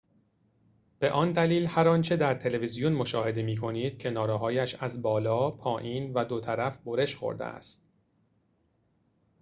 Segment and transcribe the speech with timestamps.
[0.99, 6.39] به آن دلیل هر آنچه در تلویزیون مشاهده می‌کنید کناره‌هایش از بالا پایین و دو
[6.39, 7.87] طرف برش خورده است